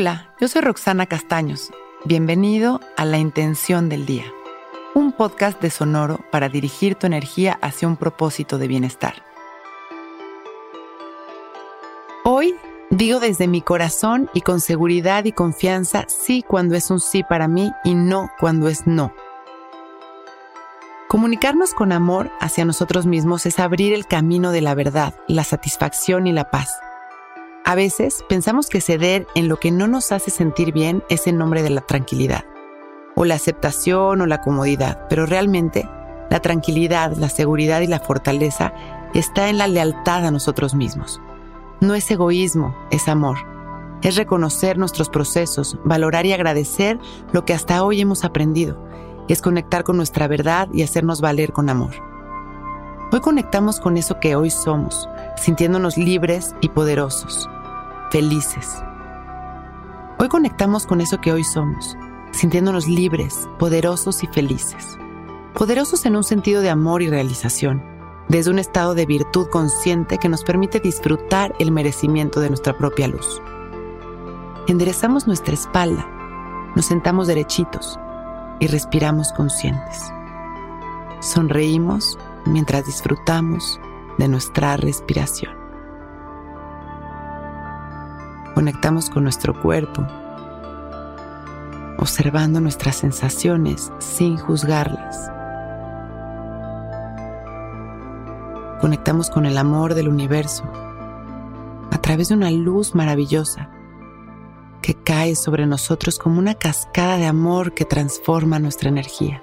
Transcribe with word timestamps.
Hola, 0.00 0.30
yo 0.40 0.48
soy 0.48 0.62
Roxana 0.62 1.04
Castaños. 1.04 1.70
Bienvenido 2.06 2.80
a 2.96 3.04
La 3.04 3.18
Intención 3.18 3.90
del 3.90 4.06
Día, 4.06 4.24
un 4.94 5.12
podcast 5.12 5.60
de 5.60 5.68
Sonoro 5.68 6.20
para 6.32 6.48
dirigir 6.48 6.94
tu 6.94 7.06
energía 7.06 7.58
hacia 7.60 7.86
un 7.86 7.98
propósito 7.98 8.56
de 8.56 8.66
bienestar. 8.66 9.22
Hoy 12.24 12.54
digo 12.88 13.20
desde 13.20 13.46
mi 13.46 13.60
corazón 13.60 14.30
y 14.32 14.40
con 14.40 14.62
seguridad 14.62 15.26
y 15.26 15.32
confianza 15.32 16.06
sí 16.08 16.42
cuando 16.48 16.76
es 16.76 16.90
un 16.90 17.00
sí 17.00 17.22
para 17.22 17.46
mí 17.46 17.70
y 17.84 17.94
no 17.94 18.30
cuando 18.40 18.68
es 18.68 18.86
no. 18.86 19.12
Comunicarnos 21.08 21.74
con 21.74 21.92
amor 21.92 22.30
hacia 22.40 22.64
nosotros 22.64 23.04
mismos 23.04 23.44
es 23.44 23.58
abrir 23.58 23.92
el 23.92 24.06
camino 24.06 24.50
de 24.50 24.62
la 24.62 24.74
verdad, 24.74 25.12
la 25.28 25.44
satisfacción 25.44 26.26
y 26.26 26.32
la 26.32 26.50
paz. 26.50 26.80
A 27.70 27.76
veces 27.76 28.24
pensamos 28.28 28.68
que 28.68 28.80
ceder 28.80 29.28
en 29.36 29.46
lo 29.46 29.60
que 29.60 29.70
no 29.70 29.86
nos 29.86 30.10
hace 30.10 30.32
sentir 30.32 30.72
bien 30.72 31.04
es 31.08 31.28
en 31.28 31.38
nombre 31.38 31.62
de 31.62 31.70
la 31.70 31.82
tranquilidad, 31.82 32.44
o 33.14 33.24
la 33.24 33.36
aceptación 33.36 34.20
o 34.20 34.26
la 34.26 34.40
comodidad, 34.40 35.06
pero 35.08 35.24
realmente 35.24 35.88
la 36.30 36.40
tranquilidad, 36.40 37.16
la 37.16 37.28
seguridad 37.28 37.80
y 37.80 37.86
la 37.86 38.00
fortaleza 38.00 38.74
está 39.14 39.48
en 39.50 39.58
la 39.58 39.68
lealtad 39.68 40.26
a 40.26 40.32
nosotros 40.32 40.74
mismos. 40.74 41.20
No 41.80 41.94
es 41.94 42.10
egoísmo, 42.10 42.74
es 42.90 43.06
amor. 43.06 43.38
Es 44.02 44.16
reconocer 44.16 44.76
nuestros 44.76 45.08
procesos, 45.08 45.78
valorar 45.84 46.26
y 46.26 46.32
agradecer 46.32 46.98
lo 47.30 47.44
que 47.44 47.54
hasta 47.54 47.84
hoy 47.84 48.00
hemos 48.00 48.24
aprendido. 48.24 48.84
Es 49.28 49.40
conectar 49.40 49.84
con 49.84 49.96
nuestra 49.96 50.26
verdad 50.26 50.68
y 50.72 50.82
hacernos 50.82 51.20
valer 51.20 51.52
con 51.52 51.70
amor. 51.70 51.92
Hoy 53.12 53.20
conectamos 53.20 53.78
con 53.78 53.96
eso 53.96 54.18
que 54.18 54.34
hoy 54.34 54.50
somos, 54.50 55.08
sintiéndonos 55.36 55.96
libres 55.96 56.56
y 56.60 56.68
poderosos 56.70 57.48
felices. 58.10 58.82
Hoy 60.18 60.28
conectamos 60.28 60.86
con 60.86 61.00
eso 61.00 61.20
que 61.20 61.32
hoy 61.32 61.44
somos, 61.44 61.96
sintiéndonos 62.32 62.88
libres, 62.88 63.48
poderosos 63.58 64.22
y 64.22 64.26
felices. 64.26 64.98
Poderosos 65.54 66.04
en 66.06 66.16
un 66.16 66.24
sentido 66.24 66.60
de 66.60 66.70
amor 66.70 67.02
y 67.02 67.08
realización, 67.08 67.82
desde 68.28 68.50
un 68.50 68.58
estado 68.58 68.94
de 68.94 69.06
virtud 69.06 69.48
consciente 69.48 70.18
que 70.18 70.28
nos 70.28 70.44
permite 70.44 70.80
disfrutar 70.80 71.54
el 71.58 71.72
merecimiento 71.72 72.40
de 72.40 72.48
nuestra 72.48 72.76
propia 72.76 73.08
luz. 73.08 73.40
Enderezamos 74.68 75.26
nuestra 75.26 75.54
espalda, 75.54 76.06
nos 76.76 76.86
sentamos 76.86 77.26
derechitos 77.26 77.98
y 78.60 78.66
respiramos 78.66 79.32
conscientes. 79.32 80.12
Sonreímos 81.20 82.18
mientras 82.46 82.86
disfrutamos 82.86 83.80
de 84.18 84.28
nuestra 84.28 84.76
respiración. 84.76 85.59
Conectamos 88.54 89.10
con 89.10 89.22
nuestro 89.22 89.60
cuerpo, 89.60 90.06
observando 91.98 92.60
nuestras 92.60 92.96
sensaciones 92.96 93.92
sin 93.98 94.36
juzgarlas. 94.36 95.30
Conectamos 98.80 99.30
con 99.30 99.46
el 99.46 99.56
amor 99.56 99.94
del 99.94 100.08
universo 100.08 100.64
a 101.90 101.98
través 101.98 102.28
de 102.28 102.34
una 102.34 102.50
luz 102.50 102.94
maravillosa 102.94 103.70
que 104.82 104.94
cae 104.94 105.36
sobre 105.36 105.66
nosotros 105.66 106.18
como 106.18 106.38
una 106.38 106.54
cascada 106.54 107.18
de 107.18 107.26
amor 107.26 107.74
que 107.74 107.84
transforma 107.84 108.58
nuestra 108.58 108.88
energía. 108.88 109.42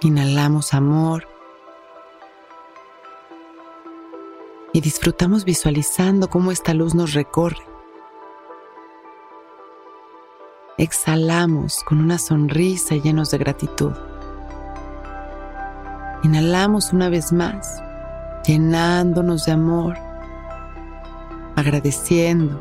Inhalamos 0.00 0.74
amor 0.74 1.26
y 4.72 4.80
disfrutamos 4.80 5.44
visualizando 5.44 6.28
cómo 6.28 6.52
esta 6.52 6.74
luz 6.74 6.94
nos 6.94 7.14
recorre. 7.14 7.62
Exhalamos 10.76 11.82
con 11.84 11.98
una 11.98 12.18
sonrisa 12.18 12.94
llenos 12.94 13.30
de 13.30 13.38
gratitud. 13.38 13.92
Inhalamos 16.22 16.92
una 16.92 17.08
vez 17.08 17.32
más, 17.32 17.82
llenándonos 18.46 19.46
de 19.46 19.52
amor, 19.52 19.96
agradeciendo. 21.56 22.60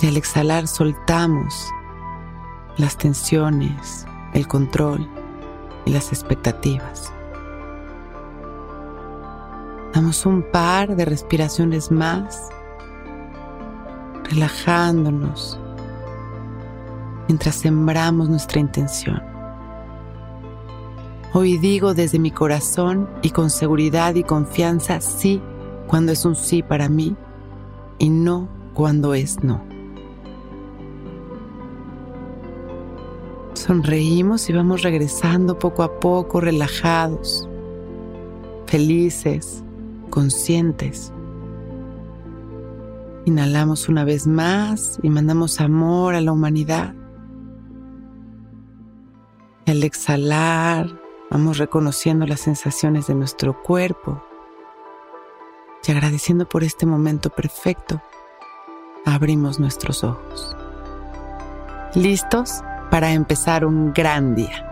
Y 0.00 0.08
al 0.08 0.16
exhalar 0.16 0.66
soltamos 0.66 1.68
las 2.76 2.96
tensiones, 2.96 4.06
el 4.32 4.48
control 4.48 5.08
y 5.84 5.90
las 5.92 6.08
expectativas. 6.08 7.12
Damos 9.94 10.24
un 10.24 10.42
par 10.42 10.96
de 10.96 11.04
respiraciones 11.04 11.90
más, 11.90 12.48
relajándonos 14.24 15.58
mientras 17.28 17.56
sembramos 17.56 18.30
nuestra 18.30 18.60
intención. 18.60 19.22
Hoy 21.34 21.58
digo 21.58 21.92
desde 21.92 22.18
mi 22.18 22.30
corazón 22.30 23.08
y 23.20 23.30
con 23.30 23.50
seguridad 23.50 24.14
y 24.14 24.22
confianza 24.22 25.00
sí 25.00 25.42
cuando 25.86 26.12
es 26.12 26.24
un 26.24 26.36
sí 26.36 26.62
para 26.62 26.88
mí 26.88 27.14
y 27.98 28.08
no 28.08 28.48
cuando 28.72 29.12
es 29.12 29.42
no. 29.44 29.62
Sonreímos 33.52 34.48
y 34.48 34.54
vamos 34.54 34.82
regresando 34.82 35.58
poco 35.58 35.82
a 35.82 36.00
poco 36.00 36.40
relajados, 36.40 37.46
felices, 38.66 39.62
conscientes. 40.12 41.10
Inhalamos 43.24 43.88
una 43.88 44.04
vez 44.04 44.26
más 44.26 44.98
y 45.02 45.08
mandamos 45.08 45.58
amor 45.58 46.14
a 46.14 46.20
la 46.20 46.32
humanidad. 46.32 46.94
Al 49.66 49.82
exhalar, 49.82 51.00
vamos 51.30 51.56
reconociendo 51.56 52.26
las 52.26 52.40
sensaciones 52.40 53.06
de 53.06 53.14
nuestro 53.14 53.62
cuerpo 53.62 54.22
y 55.82 55.90
agradeciendo 55.90 56.46
por 56.46 56.62
este 56.62 56.84
momento 56.84 57.30
perfecto, 57.30 58.02
abrimos 59.06 59.58
nuestros 59.58 60.04
ojos. 60.04 60.54
¿Listos 61.94 62.60
para 62.90 63.12
empezar 63.12 63.64
un 63.64 63.94
gran 63.94 64.34
día? 64.34 64.71